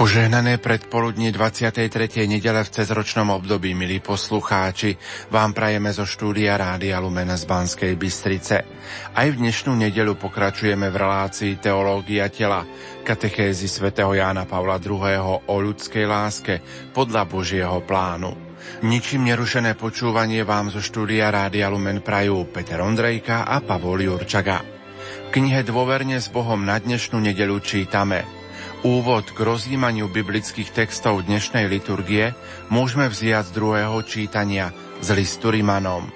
[0.00, 2.24] Požehnané predpoludnie 23.
[2.24, 4.96] nedele v cezročnom období, milí poslucháči,
[5.28, 8.64] vám prajeme zo štúdia Rádia Lumen z Banskej Bystrice.
[9.12, 12.64] Aj v dnešnú nedelu pokračujeme v relácii Teológia tela,
[13.04, 15.44] katechézy svätého Jána Pavla II.
[15.44, 16.64] o ľudskej láske
[16.96, 18.32] podľa Božieho plánu.
[18.80, 24.64] Ničím nerušené počúvanie vám zo štúdia Rádia Lumen prajú Peter Ondrejka a Pavol Jurčaga.
[24.64, 28.24] V knihe Dôverne s Bohom na dnešnú nedelu čítame–
[28.80, 32.32] Úvod k rozjímaniu biblických textov dnešnej liturgie
[32.72, 34.72] môžeme vziať z druhého čítania
[35.04, 36.08] z listu Rimanom.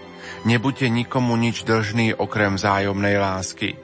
[0.49, 3.77] Nebuďte nikomu nič dlžný okrem vzájomnej lásky.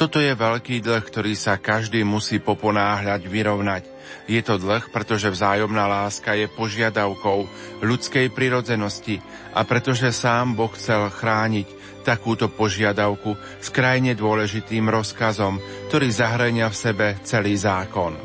[0.00, 3.84] Toto je veľký dlh, ktorý sa každý musí poponáhľať vyrovnať.
[4.24, 7.44] Je to dlh, pretože vzájomná láska je požiadavkou
[7.84, 9.20] ľudskej prirodzenosti
[9.52, 15.56] a pretože sám Boh chcel chrániť takúto požiadavku s krajne dôležitým rozkazom,
[15.94, 18.18] ktorý zahrania v sebe celý zákon.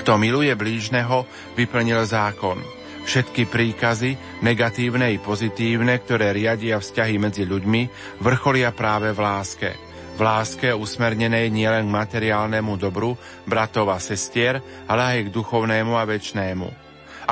[0.00, 2.64] Kto miluje blížneho, vyplnil zákon.
[3.04, 7.82] Všetky príkazy, negatívne i pozitívne, ktoré riadia vzťahy medzi ľuďmi,
[8.24, 9.76] vrcholia práve v láske.
[10.16, 14.56] V láske usmernenej nielen k materiálnemu dobru, bratov a sestier,
[14.88, 16.72] ale aj k duchovnému a väčnému.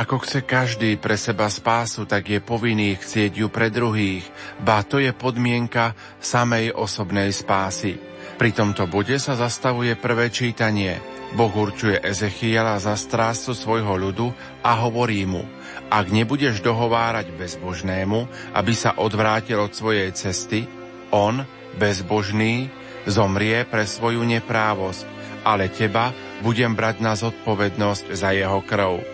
[0.05, 4.29] Ako chce každý pre seba spásu, tak je povinný chcieť ju pre druhých,
[4.61, 8.13] ba to je podmienka samej osobnej spásy.
[8.35, 10.99] Pri tomto bode sa zastavuje prvé čítanie.
[11.39, 15.47] Boh určuje Ezechiela za strástu svojho ľudu a hovorí mu,
[15.87, 18.27] ak nebudeš dohovárať bezbožnému,
[18.59, 20.67] aby sa odvrátil od svojej cesty,
[21.15, 21.47] on,
[21.79, 22.71] bezbožný,
[23.07, 25.07] zomrie pre svoju neprávosť,
[25.47, 26.11] ale teba
[26.43, 29.14] budem brať na zodpovednosť za jeho krv.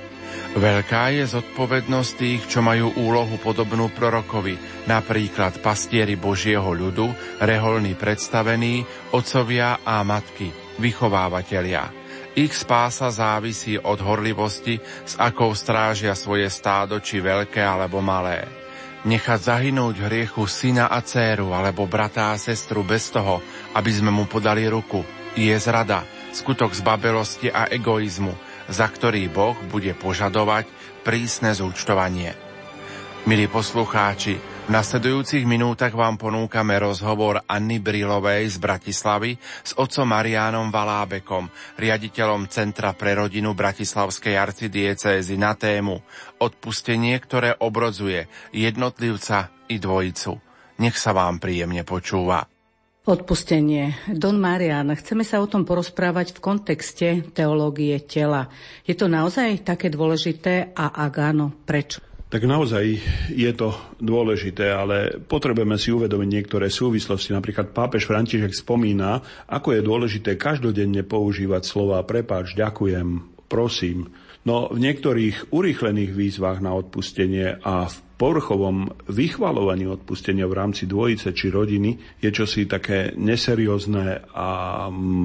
[0.51, 4.59] Veľká je zodpovednosť tých, čo majú úlohu podobnú prorokovi,
[4.91, 7.07] napríklad pastieri Božieho ľudu,
[7.39, 8.83] reholní predstavení,
[9.15, 10.51] otcovia a matky,
[10.83, 12.01] vychovávateľia.
[12.35, 18.47] Ich spása závisí od horlivosti, s akou strážia svoje stádo, či veľké alebo malé.
[19.07, 23.39] Nechať zahynúť hriechu syna a dceru alebo brata a sestru bez toho,
[23.75, 25.03] aby sme mu podali ruku,
[25.35, 26.03] je zrada,
[26.35, 30.71] skutok zbabelosti a egoizmu, za ktorý Boh bude požadovať
[31.03, 32.33] prísne zúčtovanie.
[33.29, 40.71] Milí poslucháči, v nasledujúcich minútach vám ponúkame rozhovor Anny Brilovej z Bratislavy s otcom Mariánom
[40.71, 46.01] Valábekom, riaditeľom Centra pre rodinu Bratislavskej arcidiecézy na tému
[46.39, 50.39] Odpustenie, ktoré obrodzuje jednotlivca i dvojicu.
[50.81, 52.47] Nech sa vám príjemne počúva.
[53.01, 53.97] Odpustenie.
[54.13, 58.53] Don Marian, chceme sa o tom porozprávať v kontexte teológie tela.
[58.85, 62.05] Je to naozaj také dôležité a ak áno, prečo?
[62.31, 63.01] Tak naozaj
[63.33, 67.33] je to dôležité, ale potrebujeme si uvedomiť niektoré súvislosti.
[67.33, 74.13] Napríklad pápež František spomína, ako je dôležité každodenne používať slova prepáč, ďakujem, prosím.
[74.41, 81.37] No v niektorých urýchlených výzvach na odpustenie a v povrchovom vychvalovaní odpustenia v rámci dvojice
[81.37, 84.49] či rodiny je čosi také neseriózne a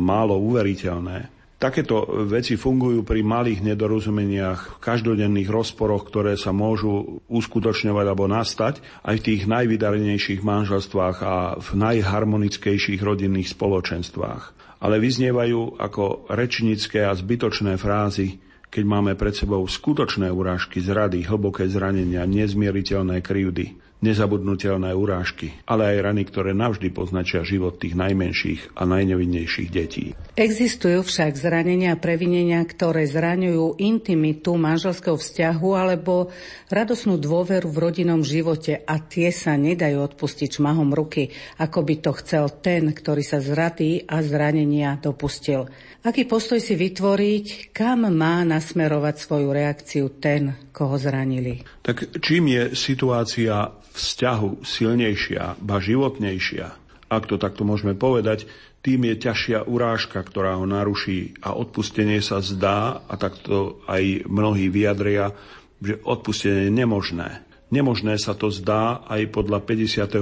[0.03, 1.31] málo uveriteľné.
[1.55, 9.16] Takéto veci fungujú pri malých nedorozumeniach, každodenných rozporoch, ktoré sa môžu uskutočňovať alebo nastať aj
[9.23, 14.43] v tých najvydarenejších manželstvách a v najharmonickejších rodinných spoločenstvách.
[14.84, 18.43] Ale vyznievajú ako rečnícke a zbytočné frázy,
[18.75, 23.72] keď máme pred sebou skutočné urážky, zrady, hlboké zranenia, nezmieriteľné krivdy,
[24.03, 30.11] nezabudnutelné urážky, ale aj rany, ktoré navždy poznačia život tých najmenších a najnevinnejších detí.
[30.35, 36.29] Existujú však zranenia a previnenia, ktoré zraňujú intimitu manželského vzťahu alebo
[36.67, 42.11] radosnú dôveru v rodinnom živote a tie sa nedajú odpustiť šmahom ruky, ako by to
[42.19, 45.71] chcel ten, ktorý sa zratý a zranenia dopustil.
[46.05, 51.65] Aký postoj si vytvoriť, kam má nasmerovať svoju reakciu ten, koho zranili?
[51.81, 56.67] Tak čím je situácia vzťahu silnejšia, ba životnejšia,
[57.07, 58.49] ak to takto môžeme povedať,
[58.85, 64.69] tým je ťažšia urážka, ktorá ho naruší a odpustenie sa zdá, a takto aj mnohí
[64.69, 65.33] vyjadria,
[65.81, 67.29] že odpustenie je nemožné.
[67.73, 70.21] Nemožné sa to zdá aj podľa 55.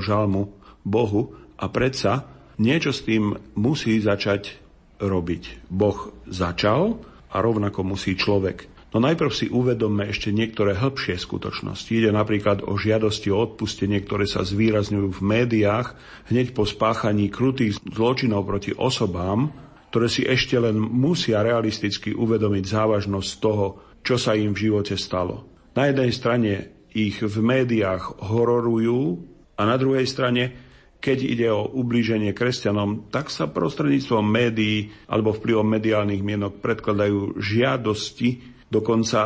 [0.00, 0.48] žalmu
[0.80, 2.24] Bohu a predsa
[2.56, 4.56] niečo s tým musí začať
[5.00, 5.68] robiť.
[5.68, 8.68] Boh začal a rovnako musí človek.
[8.90, 11.86] No najprv si uvedomme ešte niektoré hĺbšie skutočnosti.
[11.94, 15.94] Ide napríklad o žiadosti o odpustenie, ktoré sa zvýrazňujú v médiách
[16.26, 19.54] hneď po spáchaní krutých zločinov proti osobám,
[19.94, 23.66] ktoré si ešte len musia realisticky uvedomiť závažnosť toho,
[24.02, 25.46] čo sa im v živote stalo.
[25.78, 26.50] Na jednej strane
[26.90, 29.22] ich v médiách hororujú
[29.54, 30.70] a na druhej strane
[31.00, 38.59] keď ide o ublíženie kresťanom, tak sa prostredníctvom médií alebo vplyvom mediálnych mienok predkladajú žiadosti,
[38.70, 39.20] dokonca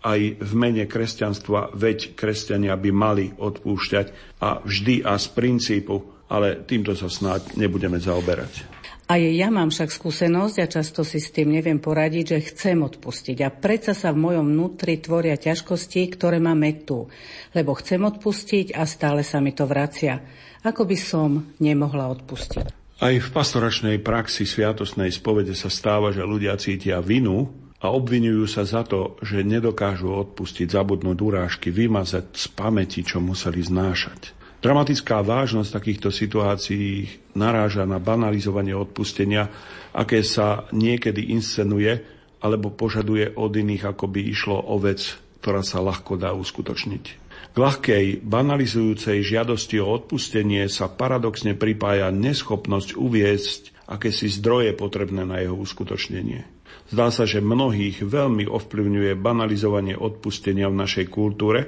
[0.00, 6.64] aj v mene kresťanstva, veď kresťania by mali odpúšťať a vždy a z princípu, ale
[6.64, 8.76] týmto sa snáď nebudeme zaoberať.
[9.06, 13.38] Aj ja mám však skúsenosť a často si s tým neviem poradiť, že chcem odpustiť.
[13.46, 17.06] A predsa sa v mojom vnútri tvoria ťažkosti, ktoré máme tu.
[17.54, 20.18] Lebo chcem odpustiť a stále sa mi to vracia.
[20.66, 22.66] Ako by som nemohla odpustiť?
[22.98, 28.64] Aj v pastoračnej praxi sviatosnej spovede sa stáva, že ľudia cítia vinu a obvinujú sa
[28.64, 34.32] za to, že nedokážu odpustiť, zabudnúť urážky, vymazať z pamäti, čo museli znášať.
[34.64, 37.06] Dramatická vážnosť takýchto situácií
[37.36, 39.52] naráža na banalizovanie odpustenia,
[39.92, 42.00] aké sa niekedy inscenuje
[42.40, 45.04] alebo požaduje od iných, ako by išlo o vec,
[45.44, 47.04] ktorá sa ľahko dá uskutočniť.
[47.52, 55.40] K ľahkej, banalizujúcej žiadosti o odpustenie sa paradoxne pripája neschopnosť uviesť akési zdroje potrebné na
[55.40, 56.55] jeho uskutočnenie.
[56.86, 61.66] Zdá sa, že mnohých veľmi ovplyvňuje banalizovanie odpustenia v našej kultúre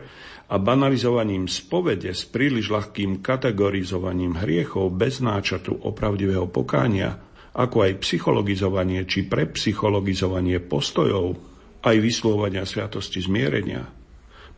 [0.49, 7.19] a banalizovaním spovede s príliš ľahkým kategorizovaním hriechov bez náčatu opravdivého pokánia,
[7.59, 11.35] ako aj psychologizovanie či prepsychologizovanie postojov,
[11.83, 13.91] aj vyslovania sviatosti zmierenia.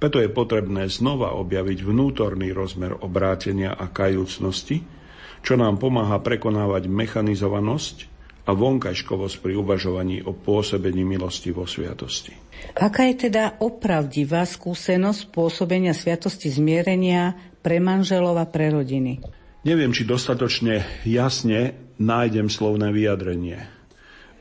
[0.00, 4.80] Preto je potrebné znova objaviť vnútorný rozmer obrátenia a kajúcnosti,
[5.40, 8.09] čo nám pomáha prekonávať mechanizovanosť
[8.50, 12.34] a vonkajškovosť pri uvažovaní o pôsobení milosti vo sviatosti.
[12.74, 19.22] Aká je teda opravdivá skúsenosť pôsobenia sviatosti zmierenia pre manželov a pre rodiny?
[19.62, 23.70] Neviem, či dostatočne jasne nájdem slovné vyjadrenie.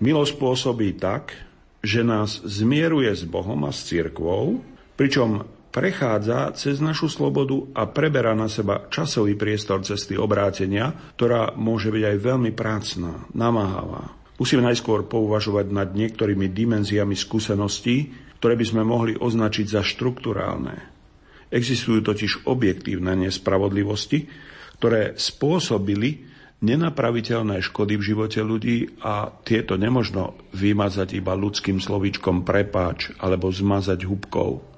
[0.01, 1.35] Milosť pôsobí tak,
[1.85, 4.63] že nás zmieruje s Bohom a s cirkvou,
[4.97, 11.93] pričom prechádza cez našu slobodu a preberá na seba časový priestor cesty obrátenia, ktorá môže
[11.93, 14.13] byť aj veľmi prácná, namáhavá.
[14.39, 20.79] Musíme najskôr pouvažovať nad niektorými dimenziami skúseností, ktoré by sme mohli označiť za štruktúrálne.
[21.51, 24.31] Existujú totiž objektívne nespravodlivosti,
[24.79, 26.23] ktoré spôsobili
[26.63, 34.07] nenapraviteľné škody v živote ľudí a tieto nemožno vymazať iba ľudským slovíčkom prepáč alebo zmazať
[34.07, 34.68] hubkou.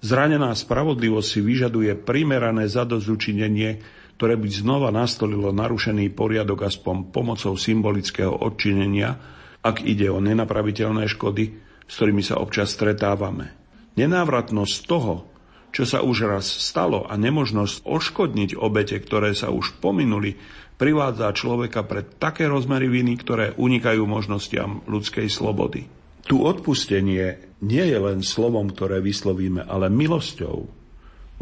[0.00, 8.28] Zranená spravodlivosť si vyžaduje primerané zadozučinenie ktoré by znova nastolilo narušený poriadok aspoň pomocou symbolického
[8.28, 9.16] odčinenia,
[9.64, 11.56] ak ide o nenapraviteľné škody,
[11.88, 13.48] s ktorými sa občas stretávame.
[13.96, 15.24] Nenávratnosť toho,
[15.72, 20.36] čo sa už raz stalo a nemožnosť oškodniť obete, ktoré sa už pominuli,
[20.76, 25.88] privádza človeka pred také rozmery viny, ktoré unikajú možnostiam ľudskej slobody.
[26.30, 30.62] Tu odpustenie nie je len slovom, ktoré vyslovíme, ale milosťou,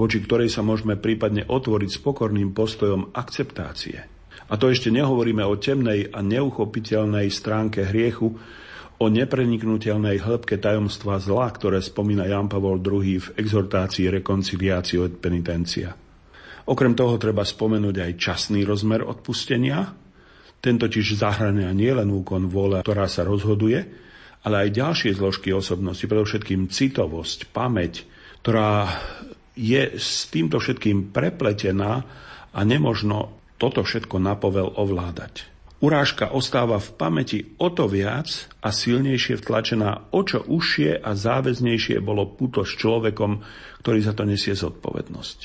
[0.01, 4.09] voči ktorej sa môžeme prípadne otvoriť s pokorným postojom akceptácie.
[4.49, 8.33] A to ešte nehovoríme o temnej a neuchopiteľnej stránke hriechu,
[8.99, 15.93] o nepreniknutelnej hĺbke tajomstva zla, ktoré spomína Jan Pavol II v exhortácii rekonciliáciu et penitencia.
[16.65, 19.93] Okrem toho treba spomenúť aj časný rozmer odpustenia.
[20.59, 24.08] Ten totiž zahrania nielen úkon vôle, ktorá sa rozhoduje,
[24.43, 28.07] ale aj ďalšie zložky osobnosti, predovšetkým citovosť, pamäť,
[28.43, 28.87] ktorá
[29.59, 32.07] je s týmto všetkým prepletená
[32.55, 35.51] a nemožno toto všetko napovel ovládať.
[35.79, 38.27] Urážka ostáva v pamäti o to viac
[38.59, 43.43] a silnejšie vtlačená, o čo užšie a záväznejšie bolo puto s človekom,
[43.83, 45.39] ktorý za to nesie zodpovednosť.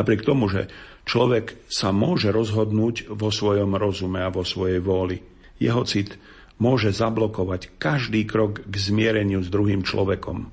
[0.00, 0.72] Napriek tomu, že
[1.04, 5.20] človek sa môže rozhodnúť vo svojom rozume a vo svojej vôli,
[5.60, 6.16] jeho cit
[6.58, 10.50] môže zablokovať každý krok k zmiereniu s druhým človekom,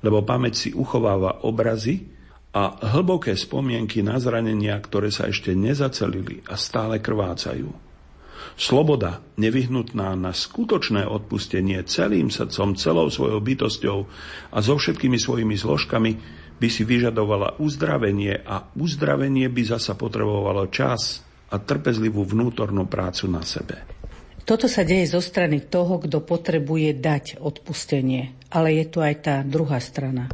[0.00, 2.12] lebo pamäť si uchováva obrazy,
[2.52, 7.72] a hlboké spomienky na zranenia, ktoré sa ešte nezacelili a stále krvácajú.
[8.60, 13.98] Sloboda, nevyhnutná na skutočné odpustenie celým srdcom, celou svojou bytosťou
[14.52, 16.12] a so všetkými svojimi zložkami,
[16.60, 23.40] by si vyžadovala uzdravenie a uzdravenie by zasa potrebovalo čas a trpezlivú vnútornú prácu na
[23.42, 24.01] sebe.
[24.42, 28.34] Toto sa deje zo strany toho, kto potrebuje dať odpustenie.
[28.50, 30.26] Ale je tu aj tá druhá strana.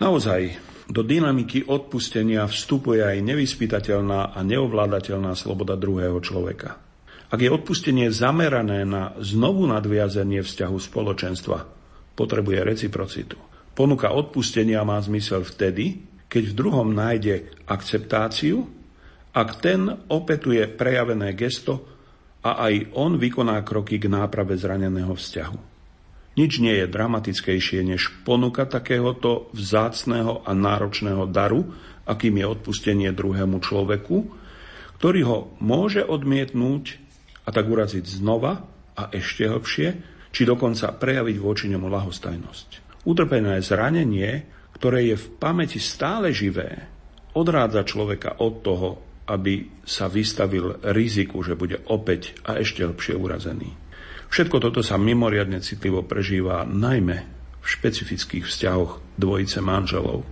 [0.00, 0.56] Naozaj,
[0.90, 6.80] do dynamiky odpustenia vstupuje aj nevyspytateľná a neovládateľná sloboda druhého človeka.
[7.30, 11.58] Ak je odpustenie zamerané na znovu nadviazanie vzťahu spoločenstva,
[12.18, 13.38] potrebuje reciprocitu.
[13.70, 18.66] Ponuka odpustenia má zmysel vtedy, keď v druhom nájde akceptáciu,
[19.30, 21.99] ak ten opetuje prejavené gesto
[22.40, 25.60] a aj on vykoná kroky k náprave zraneného vzťahu.
[26.38, 31.68] Nič nie je dramatickejšie než ponuka takéhoto vzácného a náročného daru,
[32.08, 34.30] akým je odpustenie druhému človeku,
[34.96, 36.96] ktorý ho môže odmietnúť
[37.44, 38.62] a tak uraziť znova
[38.96, 39.88] a ešte hlbšie,
[40.30, 43.02] či dokonca prejaviť voči nemu lahostajnosť.
[43.04, 46.86] Utrpené zranenie, ktoré je v pamäti stále živé,
[47.34, 48.90] odrádza človeka od toho,
[49.30, 53.70] aby sa vystavil riziku, že bude opäť a ešte hlbšie urazený.
[54.30, 57.18] Všetko toto sa mimoriadne citlivo prežíva najmä
[57.62, 60.22] v špecifických vzťahoch dvojice manželov.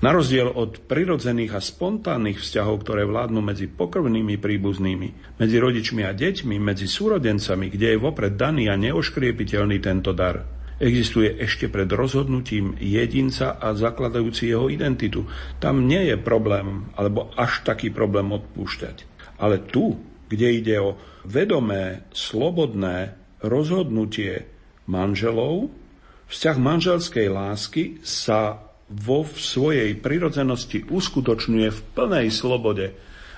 [0.00, 6.16] Na rozdiel od prirodzených a spontánnych vzťahov, ktoré vládnu medzi pokrvnými príbuznými, medzi rodičmi a
[6.16, 12.76] deťmi, medzi súrodencami, kde je vopred daný a neoškriepiteľný tento dar, existuje ešte pred rozhodnutím
[12.76, 15.24] jedinca a zakladajúci jeho identitu.
[15.56, 19.08] Tam nie je problém, alebo až taký problém odpúšťať.
[19.40, 19.96] Ale tu,
[20.28, 24.48] kde ide o vedomé, slobodné rozhodnutie
[24.88, 25.72] manželov,
[26.28, 32.94] vzťah manželskej lásky sa vo svojej prirodzenosti uskutočňuje v plnej slobode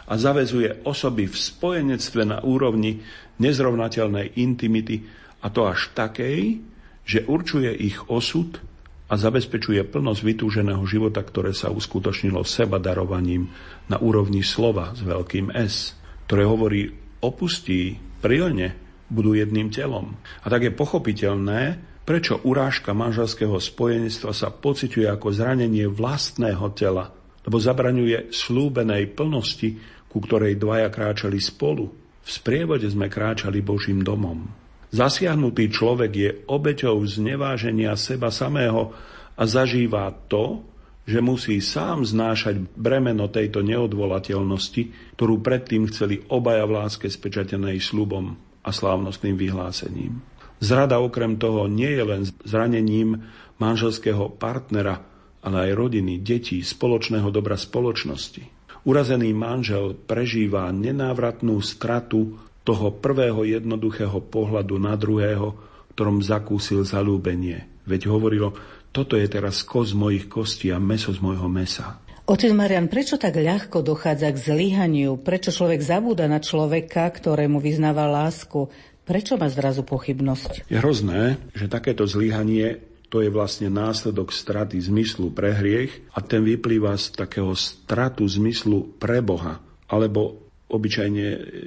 [0.09, 3.01] a zavezuje osoby v spojenectve na úrovni
[3.41, 5.05] nezrovnateľnej intimity
[5.41, 6.61] a to až takej,
[7.09, 8.61] že určuje ich osud
[9.09, 13.49] a zabezpečuje plnosť vytúženého života, ktoré sa uskutočnilo seba darovaním
[13.89, 15.97] na úrovni slova s veľkým S,
[16.29, 16.93] ktoré hovorí
[17.25, 18.77] opustí, prilne,
[19.09, 20.13] budú jedným telom.
[20.45, 27.13] A tak je pochopiteľné, Prečo urážka manželského spojenstva sa pociťuje ako zranenie vlastného tela,
[27.45, 29.77] lebo zabraňuje slúbenej plnosti,
[30.09, 31.93] ku ktorej dvaja kráčali spolu.
[32.25, 34.49] V sprievode sme kráčali Božím domom.
[34.89, 38.97] Zasiahnutý človek je obeťou zneváženia seba samého
[39.37, 40.65] a zažíva to,
[41.09, 48.37] že musí sám znášať bremeno tejto neodvolateľnosti, ktorú predtým chceli obaja v láske spečatenej slubom
[48.61, 50.21] a slávnostným vyhlásením.
[50.61, 53.25] Zrada okrem toho nie je len zranením
[53.57, 55.01] manželského partnera,
[55.41, 58.59] ale aj rodiny, detí, spoločného dobra spoločnosti.
[58.85, 62.37] Urazený manžel prežíva nenávratnú stratu
[62.69, 65.57] toho prvého jednoduchého pohľadu na druhého,
[65.97, 67.65] ktorom zakúsil zalúbenie.
[67.89, 68.53] Veď hovorilo,
[68.93, 71.97] toto je teraz koz mojich kostí a meso z mojho mesa.
[72.29, 75.17] Otec Marian, prečo tak ľahko dochádza k zlyhaniu?
[75.17, 78.69] Prečo človek zabúda na človeka, ktorému vyznáva lásku?
[79.09, 80.69] Prečo má zrazu pochybnosť?
[80.69, 86.45] Je hrozné, že takéto zlyhanie to je vlastne následok straty zmyslu pre hriech a ten
[86.45, 89.65] vyplýva z takého stratu zmyslu pre Boha.
[89.89, 91.27] Alebo obyčajne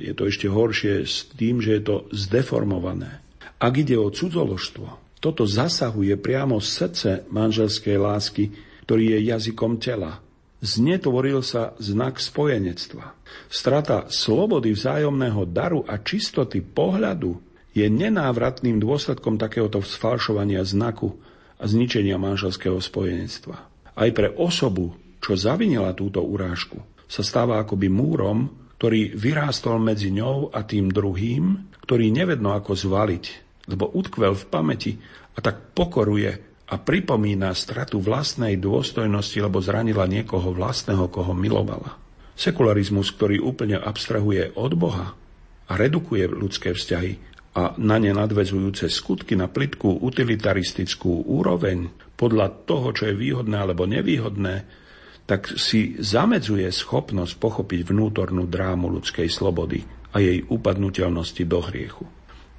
[0.10, 3.22] je to ešte horšie s tým, že je to zdeformované.
[3.62, 8.43] Ak ide o cudzoložstvo, toto zasahuje priamo srdce manželskej lásky,
[8.86, 10.17] ktorý je jazykom tela
[10.62, 13.17] znetvoril sa znak spojenectva.
[13.50, 17.41] Strata slobody vzájomného daru a čistoty pohľadu
[17.74, 21.17] je nenávratným dôsledkom takéhoto sfalšovania znaku
[21.58, 23.58] a zničenia manželského spojenectva.
[23.91, 26.79] Aj pre osobu, čo zavinila túto urážku,
[27.12, 28.48] sa stáva akoby múrom,
[28.82, 33.26] ktorý vyrástol medzi ňou a tým druhým, ktorý nevedno ako zvaliť,
[33.70, 34.98] lebo utkvel v pamäti
[35.38, 36.34] a tak pokoruje
[36.66, 41.94] a pripomína stratu vlastnej dôstojnosti, lebo zranila niekoho vlastného, koho milovala.
[42.34, 45.14] Sekularizmus, ktorý úplne abstrahuje od Boha
[45.70, 47.22] a redukuje ľudské vzťahy
[47.54, 51.86] a na ne nadvezujúce skutky na plitkú utilitaristickú úroveň
[52.18, 54.66] podľa toho, čo je výhodné alebo nevýhodné,
[55.25, 62.04] tak si zamedzuje schopnosť pochopiť vnútornú drámu ľudskej slobody a jej upadnutelnosti do hriechu.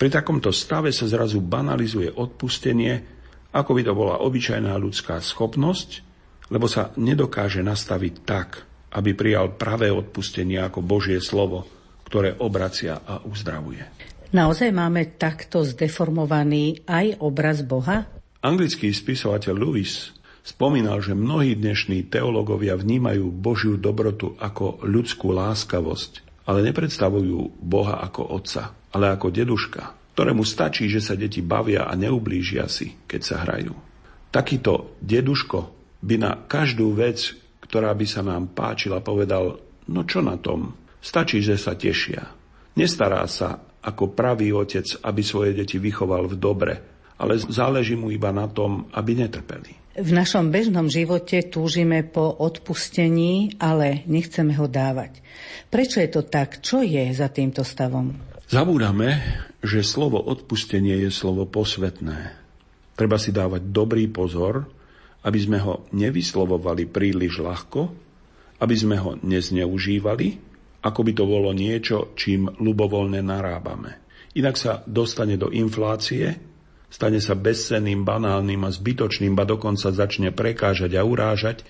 [0.01, 6.01] Pri takomto stave sa zrazu banalizuje odpustenie ako by to bola obyčajná ľudská schopnosť,
[6.49, 8.65] lebo sa nedokáže nastaviť tak,
[8.97, 11.69] aby prijal pravé odpustenie ako Božie slovo,
[12.09, 13.85] ktoré obracia a uzdravuje.
[14.33, 18.09] Naozaj máme takto zdeformovaný aj obraz Boha?
[18.41, 26.67] Anglický spisovateľ Lewis spomínal, že mnohí dnešní teológovia vnímajú Božiu dobrotu ako ľudskú láskavosť, ale
[26.67, 32.67] nepredstavujú Boha ako otca, ale ako deduška, ktorému stačí, že sa deti bavia a neublížia
[32.67, 33.73] si, keď sa hrajú.
[34.35, 35.61] Takýto deduško
[36.03, 37.33] by na každú vec,
[37.63, 42.27] ktorá by sa nám páčila, povedal, no čo na tom, stačí, že sa tešia.
[42.75, 46.75] Nestará sa ako pravý otec, aby svoje deti vychoval v dobre,
[47.19, 49.82] ale záleží mu iba na tom, aby netrpeli.
[49.93, 55.21] V našom bežnom živote túžime po odpustení, ale nechceme ho dávať.
[55.69, 56.65] Prečo je to tak?
[56.65, 58.17] Čo je za týmto stavom?
[58.49, 59.21] Zabúdame,
[59.61, 62.33] že slovo odpustenie je slovo posvetné.
[62.97, 64.65] Treba si dávať dobrý pozor,
[65.29, 67.93] aby sme ho nevyslovovali príliš ľahko,
[68.65, 70.41] aby sme ho nezneužívali,
[70.89, 74.01] ako by to bolo niečo, čím ľubovoľne narábame.
[74.41, 76.52] Inak sa dostane do inflácie,
[76.93, 81.65] stane sa bezcenným, banálnym a zbytočným, ba dokonca začne prekážať a urážať,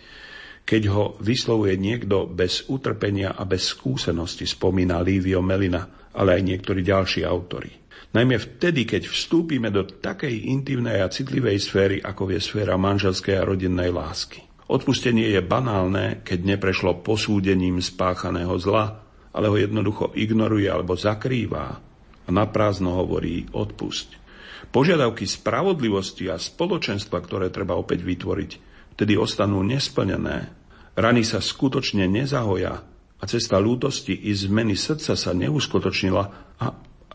[0.67, 6.83] keď ho vyslovuje niekto bez utrpenia a bez skúsenosti, spomína Livio Melina, ale aj niektorí
[6.83, 7.71] ďalší autory.
[8.13, 13.47] Najmä vtedy, keď vstúpime do takej intimnej a citlivej sféry, ako je sféra manželskej a
[13.47, 14.45] rodinnej lásky.
[14.69, 19.01] Odpustenie je banálne, keď neprešlo posúdením spáchaného zla,
[19.33, 21.81] ale ho jednoducho ignoruje alebo zakrýva
[22.23, 24.22] a naprázdno hovorí odpusť.
[24.71, 28.51] Požiadavky spravodlivosti a spoločenstva, ktoré treba opäť vytvoriť,
[28.95, 30.53] vtedy ostanú nesplnené.
[30.93, 32.85] Rany sa skutočne nezahoja
[33.19, 36.25] a cesta lútosti i zmeny srdca sa neuskutočnila
[36.61, 36.67] a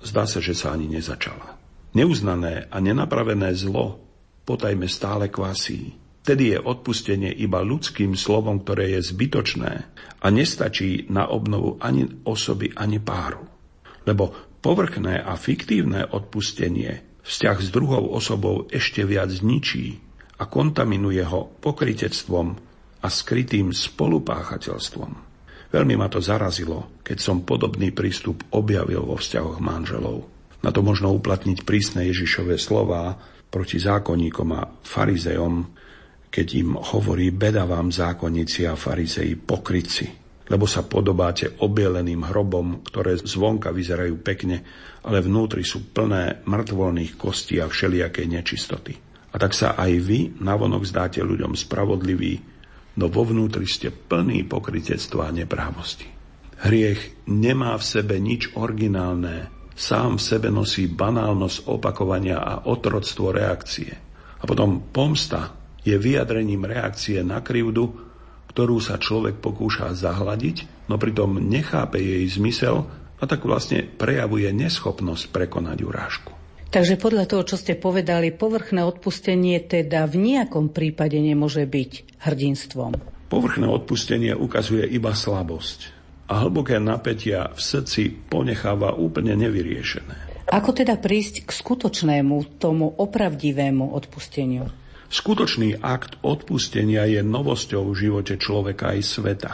[0.02, 1.56] zdá sa, že sa ani nezačala.
[1.94, 4.02] Neuznané a nenapravené zlo
[4.44, 5.96] potajme stále kvasí.
[6.28, 9.72] Tedy je odpustenie iba ľudským slovom, ktoré je zbytočné
[10.20, 13.48] a nestačí na obnovu ani osoby, ani páru.
[14.04, 20.00] Lebo povrchné a fiktívne odpustenie vzťah s druhou osobou ešte viac zničí
[20.40, 22.48] a kontaminuje ho pokritectvom
[23.04, 25.12] a skrytým spolupáchateľstvom.
[25.68, 30.24] Veľmi ma to zarazilo, keď som podobný prístup objavil vo vzťahoch manželov.
[30.64, 33.20] Na to možno uplatniť prísne Ježišové slova
[33.52, 35.68] proti zákonníkom a farizejom,
[36.32, 43.20] keď im hovorí beda vám zákonníci a farizeji pokryci, lebo sa podobáte obieleným hrobom, ktoré
[43.20, 44.64] zvonka vyzerajú pekne,
[45.04, 48.94] ale vnútri sú plné mŕtvolných kostí a všelijakej nečistoty.
[49.32, 52.34] A tak sa aj vy navonok zdáte ľuďom spravodliví,
[52.98, 56.08] no vo vnútri ste plný pokritectva a neprávosti.
[56.58, 63.94] Hriech nemá v sebe nič originálne, sám v sebe nosí banálnosť opakovania a otroctvo reakcie.
[64.42, 65.54] A potom pomsta
[65.86, 68.07] je vyjadrením reakcie na krivdu,
[68.58, 75.30] ktorú sa človek pokúša zahladiť, no pritom nechápe jej zmysel a tak vlastne prejavuje neschopnosť
[75.30, 76.34] prekonať urážku.
[76.74, 82.98] Takže podľa toho, čo ste povedali, povrchné odpustenie teda v nejakom prípade nemôže byť hrdinstvom.
[83.30, 85.94] Povrchné odpustenie ukazuje iba slabosť
[86.26, 90.50] a hlboké napätia v srdci ponecháva úplne nevyriešené.
[90.50, 94.87] Ako teda prísť k skutočnému, tomu opravdivému odpusteniu?
[95.08, 99.54] Skutočný akt odpustenia je novosťou v živote človeka aj sveta.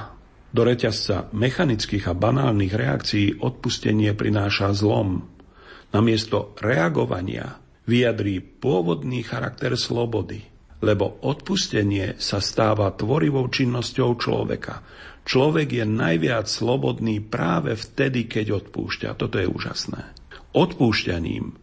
[0.54, 5.26] Do reťazca mechanických a banálnych reakcií odpustenie prináša zlom,
[5.94, 10.42] namiesto reagovania vyjadrí pôvodný charakter slobody,
[10.82, 14.82] lebo odpustenie sa stáva tvorivou činnosťou človeka.
[15.24, 19.16] Človek je najviac slobodný práve vtedy, keď odpúšťa.
[19.16, 20.02] Toto je úžasné.
[20.54, 21.63] Odpúšťaním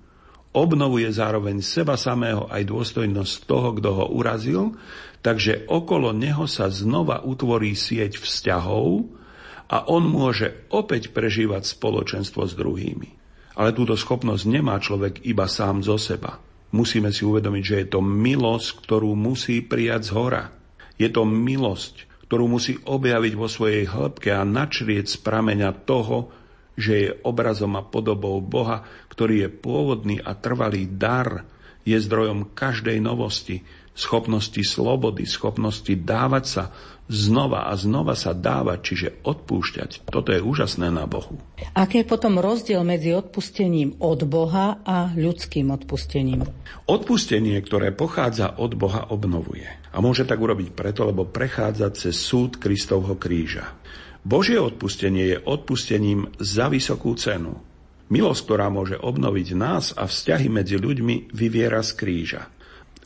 [0.51, 4.75] obnovuje zároveň seba samého aj dôstojnosť toho, kto ho urazil,
[5.23, 9.07] takže okolo neho sa znova utvorí sieť vzťahov
[9.71, 13.09] a on môže opäť prežívať spoločenstvo s druhými.
[13.55, 16.43] Ale túto schopnosť nemá človek iba sám zo seba.
[16.71, 20.45] Musíme si uvedomiť, že je to milosť, ktorú musí prijať z hora.
[20.99, 26.31] Je to milosť, ktorú musí objaviť vo svojej hĺbke a načrieť z prameňa toho,
[26.79, 31.47] že je obrazom a podobou Boha, ktorý je pôvodný a trvalý dar,
[31.85, 33.65] je zdrojom každej novosti,
[33.97, 36.65] schopnosti slobody, schopnosti dávať sa,
[37.11, 40.07] znova a znova sa dávať, čiže odpúšťať.
[40.07, 41.43] Toto je úžasné na Bohu.
[41.75, 46.47] Aké je potom rozdiel medzi odpustením od Boha a ľudským odpustením?
[46.87, 49.67] Odpustenie, ktoré pochádza od Boha, obnovuje.
[49.91, 53.75] A môže tak urobiť preto, lebo prechádza cez súd Kristovho kríža.
[54.21, 57.57] Božie odpustenie je odpustením za vysokú cenu.
[58.11, 62.43] Milosť, ktorá môže obnoviť nás a vzťahy medzi ľuďmi, vyviera z kríža.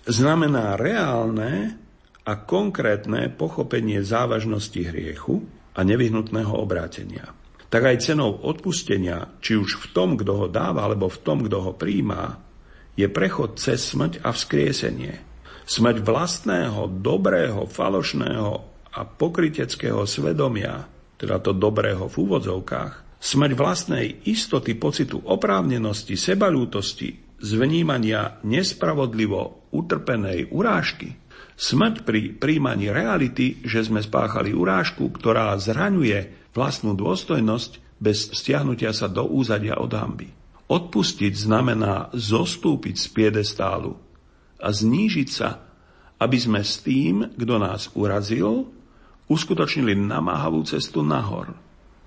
[0.09, 1.77] Znamená reálne
[2.25, 5.45] a konkrétne pochopenie závažnosti hriechu
[5.77, 7.31] a nevyhnutného obrátenia.
[7.69, 11.59] Tak aj cenou odpustenia, či už v tom, kto ho dáva, alebo v tom, kto
[11.69, 12.41] ho príjma,
[12.95, 15.15] je prechod cez smrť a vzkriesenie.
[15.67, 18.51] Smrť vlastného, dobrého, falošného
[18.95, 20.94] a pokryteckého svedomia,
[21.25, 27.51] teda to dobrého v úvodzovkách, smrť vlastnej istoty pocitu oprávnenosti, sebalútosti, z
[28.45, 38.03] nespravodlivo utrpenej urážky, Smrť pri príjmaní reality, že sme spáchali urážku, ktorá zraňuje vlastnú dôstojnosť
[38.03, 40.35] bez stiahnutia sa do úzadia od hamby.
[40.67, 43.95] Odpustiť znamená zostúpiť z piedestálu
[44.59, 45.63] a znížiť sa,
[46.19, 48.67] aby sme s tým, kto nás urazil,
[49.29, 51.57] uskutočnili namáhavú cestu nahor.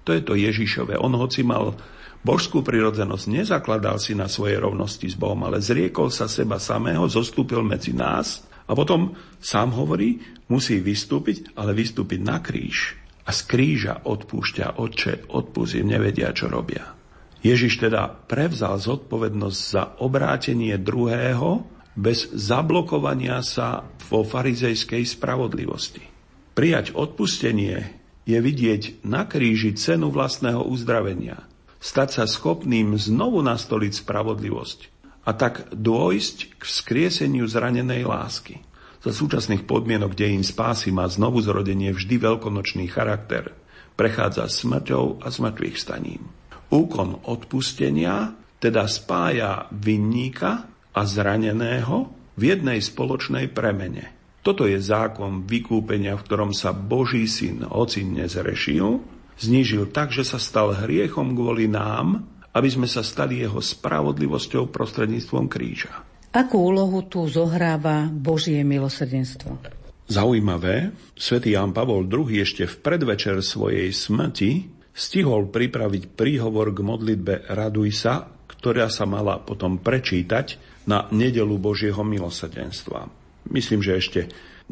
[0.05, 0.95] To je to Ježišové.
[0.95, 1.75] On hoci mal
[2.23, 7.61] božskú prirodzenosť, nezakladal si na svojej rovnosti s Bohom, ale zriekol sa seba samého, zostúpil
[7.63, 10.19] medzi nás a potom sám hovorí,
[10.51, 12.95] musí vystúpiť, ale vystúpiť na kríž.
[13.27, 16.95] A z kríža odpúšťa, oče, odpúsim, nevedia, čo robia.
[17.43, 21.63] Ježiš teda prevzal zodpovednosť za obrátenie druhého
[21.97, 26.16] bez zablokovania sa vo farizejskej spravodlivosti.
[26.57, 27.85] Prijať odpustenie
[28.25, 31.45] je vidieť na kríži cenu vlastného uzdravenia,
[31.77, 34.79] stať sa schopným znovu nastoliť spravodlivosť
[35.21, 38.65] a tak dôjsť k vzkrieseniu zranenej lásky.
[39.05, 43.53] Za súčasných podmienok dejín spásy má znovu zrodenie vždy veľkonočný charakter.
[43.93, 46.25] Prechádza smrťou a smrtvých staním.
[46.73, 54.16] Úkon odpustenia teda spája vinníka a zraneného v jednej spoločnej premene.
[54.47, 59.03] Toto je zákon vykúpenia, v ktorom sa Boží syn, hoci nezrešil,
[59.35, 62.23] znížil tak, že sa stal hriechom kvôli nám,
[62.55, 65.99] aby sme sa stali jeho spravodlivosťou prostredníctvom kríža.
[66.31, 69.59] Akú úlohu tu zohráva Božie milosrdenstvo?
[70.07, 77.51] Zaujímavé, svätý Ján Pavol II ešte v predvečer svojej smrti stihol pripraviť príhovor k modlitbe
[77.51, 80.55] Raduj sa, ktorá sa mala potom prečítať
[80.87, 83.26] na nedelu Božieho milosrdenstva.
[83.47, 84.21] Myslím, že ešte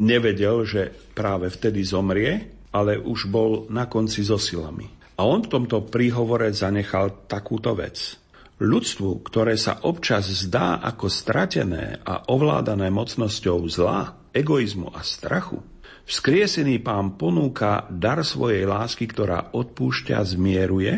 [0.00, 4.88] nevedel, že práve vtedy zomrie, ale už bol na konci so silami.
[5.16, 8.20] A on v tomto príhovore zanechal takúto vec.
[8.56, 15.60] Ľudstvu, ktoré sa občas zdá ako stratené a ovládané mocnosťou zla, egoizmu a strachu,
[16.04, 20.92] vzkriesený pán ponúka dar svojej lásky, ktorá odpúšťa, zmieruje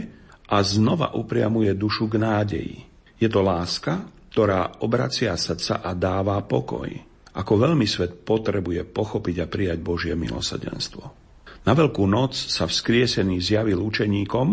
[0.51, 2.77] a znova upriamuje dušu k nádeji.
[3.19, 7.08] Je to láska, ktorá obracia srdca a dáva pokoj.
[7.39, 11.03] Ako veľmi svet potrebuje pochopiť a prijať Božie milosadenstvo.
[11.63, 14.49] Na Veľkú noc sa vzkriesený zjavil učeníkom,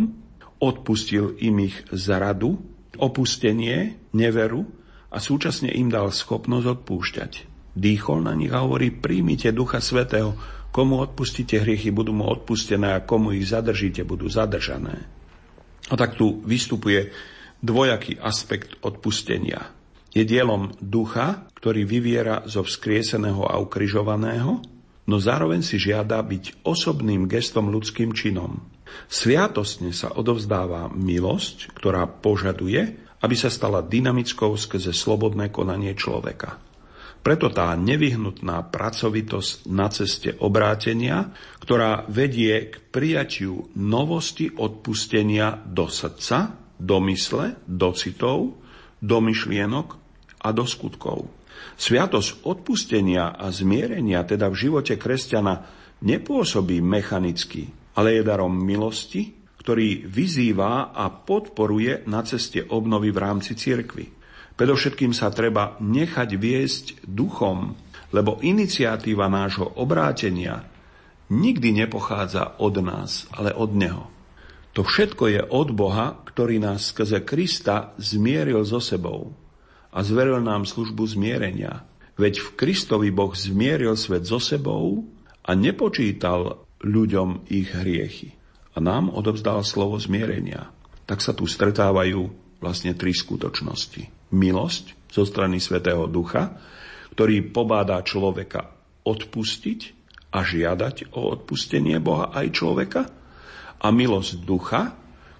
[0.61, 2.61] odpustil im ich zradu,
[3.01, 4.69] opustenie, neveru
[5.09, 7.31] a súčasne im dal schopnosť odpúšťať.
[7.75, 10.37] Dýchol na nich a hovorí, príjmite Ducha Svetého,
[10.71, 15.07] komu odpustíte hriechy, budú mu odpustené a komu ich zadržíte, budú zadržané.
[15.91, 17.11] A tak tu vystupuje
[17.63, 19.71] dvojaký aspekt odpustenia.
[20.15, 24.63] Je dielom ducha, ktorý vyviera zo vzkrieseného a ukrižovaného,
[25.11, 28.63] no zároveň si žiada byť osobným gestom ľudským činom.
[29.11, 36.63] Sviatostne sa odovzdáva milosť, ktorá požaduje, aby sa stala dynamickou skrze slobodné konanie človeka.
[37.19, 46.55] Preto tá nevyhnutná pracovitosť na ceste obrátenia, ktorá vedie k prijatiu novosti odpustenia do srdca,
[46.79, 48.63] do mysle, do citov,
[49.03, 50.04] do myšlienok
[50.45, 51.25] a do skutkov.
[51.75, 55.65] Sviatosť odpustenia a zmierenia teda v živote kresťana
[56.05, 63.57] nepôsobí mechanicky, ale je darom milosti, ktorý vyzýva a podporuje na ceste obnovy v rámci
[63.57, 64.13] cirkvy.
[64.55, 67.73] Predovšetkým sa treba nechať viesť duchom,
[68.13, 70.63] lebo iniciatíva nášho obrátenia
[71.33, 74.05] nikdy nepochádza od nás, ale od Neho.
[74.77, 79.44] To všetko je od Boha, ktorý nás skrze Krista zmieril so sebou
[79.95, 81.87] a zveril nám službu zmierenia.
[82.19, 85.07] Veď v Kristovi Boh zmieril svet so sebou
[85.47, 88.35] a nepočítal ľuďom ich hriechy.
[88.75, 90.67] A nám odovzdal slovo zmierenia.
[91.07, 92.27] Tak sa tu stretávajú
[92.59, 96.59] vlastne tri skutočnosti milosť zo strany Svetého Ducha,
[97.15, 98.75] ktorý pobádá človeka
[99.07, 99.79] odpustiť
[100.35, 103.07] a žiadať o odpustenie Boha aj človeka
[103.79, 104.91] a milosť Ducha,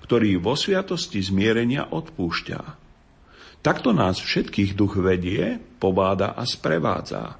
[0.07, 2.84] ktorý vo sviatosti zmierenia odpúšťa.
[3.65, 7.33] Takto nás všetkých duch vedie, pobáda a sprevádza.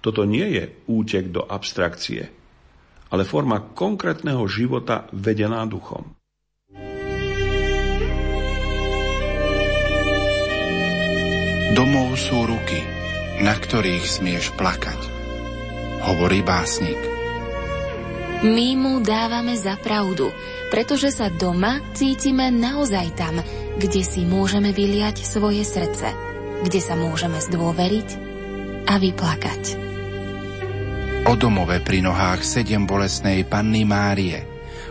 [0.00, 2.32] Toto nie je útek do abstrakcie,
[3.12, 6.16] ale forma konkrétneho života vedená duchom.
[11.76, 12.80] Domov sú ruky,
[13.44, 15.00] na ktorých smieš plakať,
[16.08, 16.96] hovorí básnik.
[18.40, 20.32] My mu dávame za pravdu,
[20.72, 23.44] pretože sa doma cítime naozaj tam,
[23.80, 26.12] kde si môžeme vyliať svoje srdce,
[26.68, 28.08] kde sa môžeme zdôveriť
[28.84, 29.80] a vyplakať.
[31.24, 34.44] O domove pri nohách sedem bolesnej panny Márie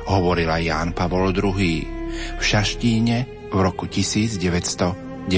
[0.09, 3.17] hovorila Ján Pavol II v Šaštíne
[3.53, 5.29] v roku 1995.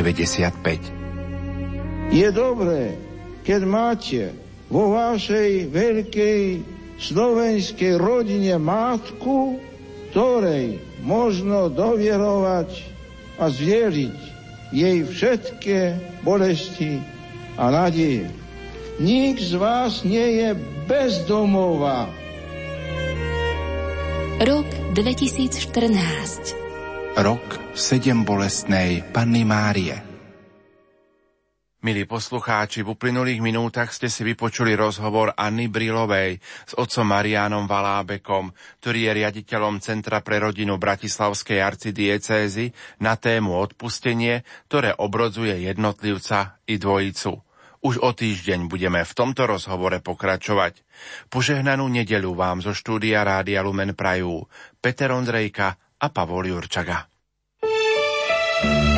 [2.16, 2.96] Je dobré,
[3.44, 4.32] keď máte
[4.72, 6.40] vo vašej veľkej
[7.02, 9.60] slovenskej rodine matku,
[10.12, 12.92] ktorej možno dovierovať
[13.42, 14.18] a zvieriť
[14.70, 15.80] jej všetké
[16.22, 17.02] bolesti
[17.58, 18.30] a nádeje.
[19.02, 20.54] Nik z vás nie je
[20.86, 22.06] bezdomová.
[24.42, 27.46] Rok 2014 Rok
[27.78, 30.11] sedem bolestnej Panny Márie
[31.82, 38.54] Milí poslucháči, v uplynulých minútach ste si vypočuli rozhovor Anny Brilovej s otcom Marianom Valábekom,
[38.78, 42.70] ktorý je riaditeľom Centra pre rodinu Bratislavskej arcidiecézy
[43.02, 47.42] na tému odpustenie, ktoré obrodzuje jednotlivca i dvojicu.
[47.82, 50.86] Už o týždeň budeme v tomto rozhovore pokračovať.
[51.34, 54.46] Požehnanú nedeľu vám zo štúdia Rádia Lumen Prajú
[54.78, 57.10] Peter Ondrejka a Pavol Jurčaga.
[58.62, 58.91] thank you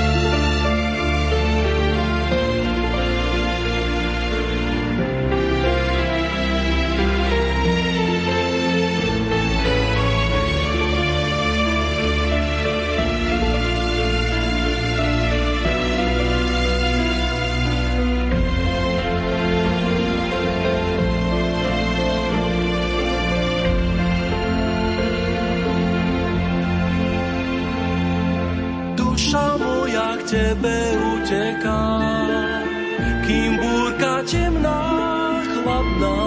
[30.33, 30.77] tebe
[31.13, 32.65] utekám,
[33.29, 34.81] kým búrka temná,
[35.45, 36.17] chladná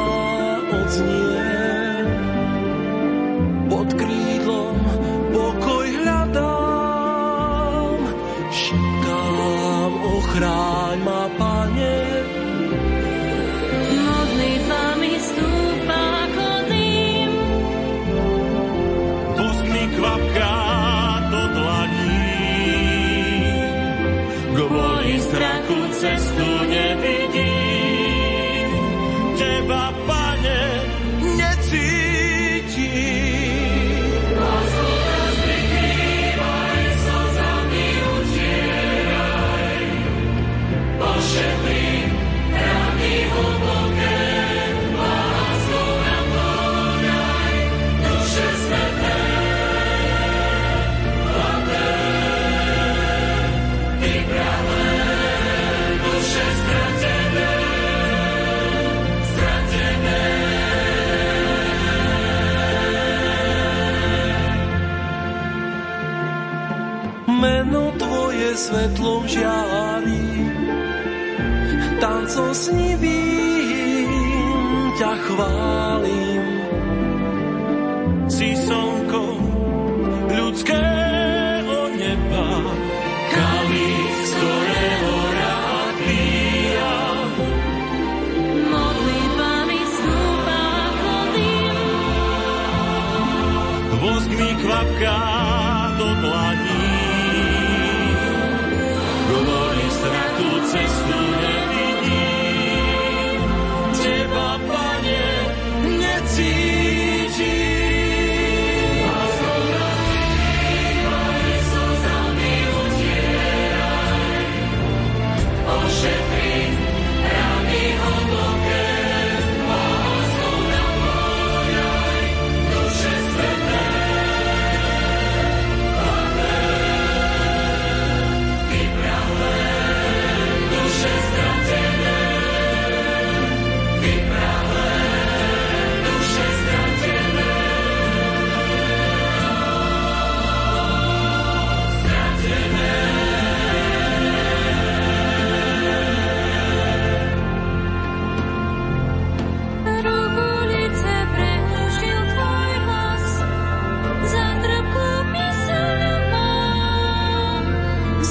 [0.71, 1.51] odznie.
[3.66, 4.79] Pod krídlom
[5.35, 7.99] pokoj hľadám,
[8.55, 10.75] šepkám ochrán.
[69.07, 70.27] svetlo žiari,
[72.03, 73.06] tancom s ním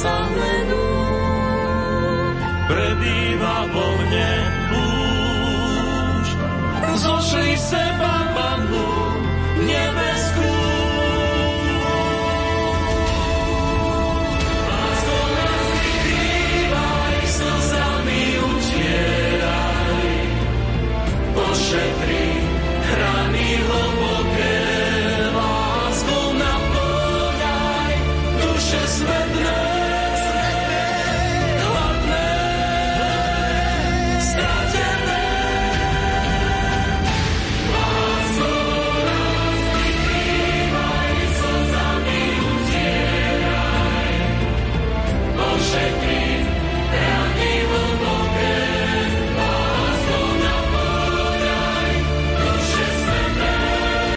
[0.06, 0.88] sa menú.
[2.70, 4.32] Prebýva vo mne
[4.70, 6.28] muž,
[7.02, 8.25] zošli seba